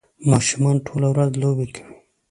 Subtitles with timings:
[0.29, 1.95] ماشومان ټوله ورځ لوبې کوي